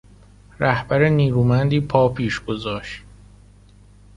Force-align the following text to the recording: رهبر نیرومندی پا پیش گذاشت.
رهبر 0.59 1.05
نیرومندی 1.09 1.79
پا 1.79 2.09
پیش 2.09 2.39
گذاشت. 2.43 3.01